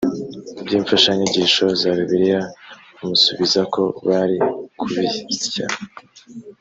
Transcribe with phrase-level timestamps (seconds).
[0.65, 2.41] by imfashanyigisho za bibiliya
[3.01, 4.37] amusubiza ko bari
[4.79, 5.65] kubisya